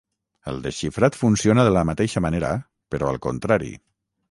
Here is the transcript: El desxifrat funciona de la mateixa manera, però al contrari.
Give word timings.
El 0.51 0.55
desxifrat 0.67 1.17
funciona 1.19 1.67
de 1.69 1.75
la 1.77 1.85
mateixa 1.91 2.25
manera, 2.27 2.51
però 2.95 3.13
al 3.13 3.23
contrari. 3.29 3.73